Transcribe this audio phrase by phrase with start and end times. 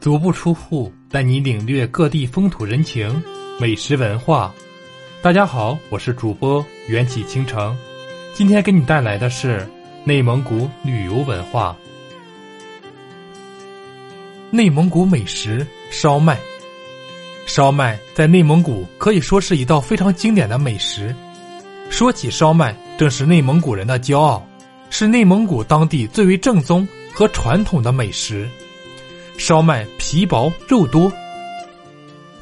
[0.00, 3.20] 足不出户，带你领略各地风土人情、
[3.60, 4.54] 美食文化。
[5.20, 7.76] 大家好，我是主播缘起倾城，
[8.32, 9.68] 今天给你带来的是
[10.04, 11.76] 内蒙古旅游文化。
[14.52, 16.38] 内蒙古美食烧麦，
[17.44, 21.12] 烧麦在内蒙古可以说是一道非常经典的美食。
[21.90, 24.46] 说起烧麦，正是内蒙古人的骄傲，
[24.90, 28.48] 是内蒙古当地最为正宗和传统的美食。
[29.38, 31.10] 烧麦皮薄肉多，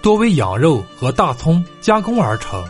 [0.00, 2.64] 多为羊肉和大葱加工而成。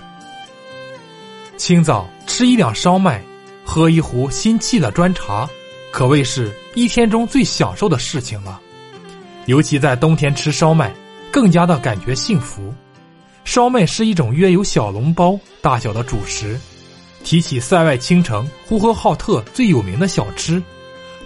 [1.58, 3.22] 清早吃一两烧麦，
[3.66, 5.46] 喝一壶新沏的砖茶，
[5.92, 8.58] 可谓是一天中最享受的事情了。
[9.44, 10.90] 尤其在冬天吃烧麦，
[11.30, 12.74] 更加的感觉幸福。
[13.44, 16.58] 烧麦是一种约有小笼包大小的主食。
[17.22, 20.62] 提起塞外青城呼和浩特最有名的小吃，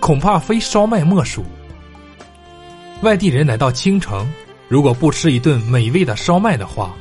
[0.01, 1.45] 恐怕非烧麦莫属。
[3.03, 4.29] 外地人来到青城，
[4.67, 6.93] 如果不吃一顿美味的烧麦的话，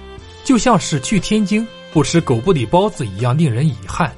[0.44, 4.12] 就像是去天津不吃狗不理包子一样，令人遗憾。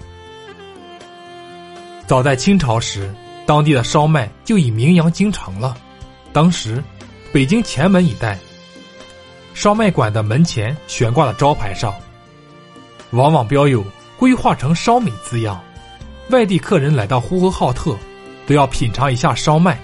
[2.05, 3.13] 早在清朝时，
[3.45, 5.77] 当地的烧麦就已名扬京城了。
[6.33, 6.83] 当时，
[7.31, 8.37] 北京前门一带，
[9.53, 11.93] 烧麦馆的门前悬挂的招牌上，
[13.11, 13.81] 往往标有
[14.19, 15.57] “规划成烧米”字样。
[16.29, 17.97] 外地客人来到呼和浩特，
[18.45, 19.79] 都要品尝一下烧麦。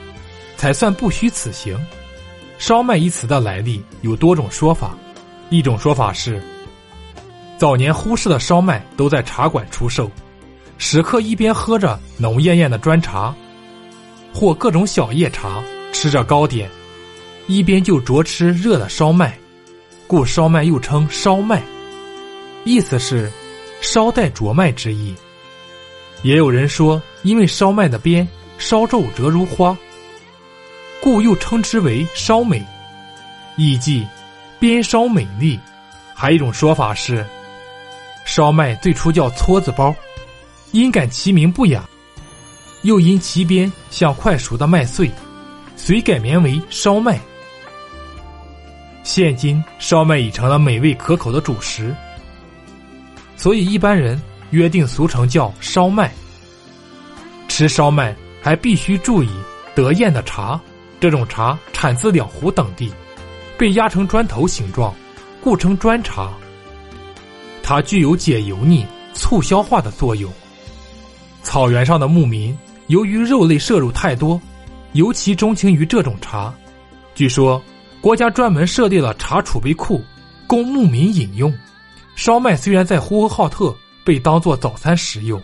[0.58, 1.78] 才算不虚此行。
[2.58, 4.98] 烧麦一词的来历有多种说法，
[5.50, 6.42] 一种说法是，
[7.58, 10.10] 早年呼市的烧麦都在茶馆出售，
[10.78, 13.36] 食客一边喝着浓艳艳的砖茶，
[14.34, 15.62] 或各种小叶茶，
[15.92, 16.70] 吃着糕点，
[17.48, 19.38] 一边就啄吃热的烧麦，
[20.08, 21.62] 故烧麦又称烧麦，
[22.64, 23.30] 意思是
[23.82, 25.14] 烧带啄麦之意。
[26.24, 28.26] 也有人说，因为烧麦的边
[28.58, 29.78] 烧皱折如花。
[31.02, 32.64] 故又称之为烧美，
[33.58, 34.08] 意即
[34.60, 35.60] 边烧美丽。
[36.14, 37.26] 还有一种说法是，
[38.26, 39.94] 烧麦最初叫搓子包，
[40.72, 41.84] 因感其名不雅，
[42.84, 45.12] 又因其边像快熟的麦穗，
[45.76, 47.20] 遂改名为烧麦。
[49.04, 51.94] 现今烧麦已成了美味可口的主食，
[53.38, 54.20] 所以一般人
[54.50, 56.12] 约定俗成叫烧麦。
[57.48, 59.30] 吃烧麦还必须注意
[59.76, 60.60] 得艳的茶。
[61.06, 62.92] 这种茶产自两湖等地，
[63.60, 64.92] 被压成砖头形状，
[65.40, 66.34] 故称砖茶。
[67.62, 68.84] 它具有解油腻、
[69.14, 70.34] 促消化的作用。
[71.44, 72.58] 草原上的牧民
[72.88, 74.42] 由于肉类摄入太多，
[74.94, 76.52] 尤其钟情于这种茶。
[77.14, 77.62] 据说，
[78.02, 80.04] 国家专门设立了茶储备库，
[80.48, 81.56] 供牧民饮用。
[82.16, 85.40] 烧麦虽然在呼和浩特被当作早餐食用，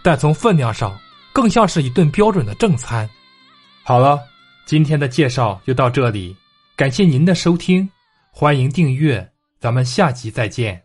[0.00, 0.96] 但从分量上
[1.32, 3.10] 更像是一顿标准的正餐。
[3.82, 4.20] 好了。
[4.72, 6.34] 今天的介绍就到这里，
[6.76, 7.86] 感谢您的收听，
[8.30, 10.82] 欢迎订阅，咱们下集再见。